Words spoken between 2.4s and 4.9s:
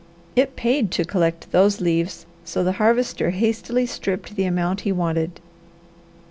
so the Harvester hastily stripped the amount